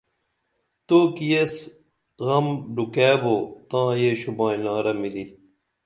[0.87, 1.53] تو کی ایس
[2.25, 3.35] غم ڈُکعہ بو
[3.69, 5.25] تاں یہ شوبائنارہ ملی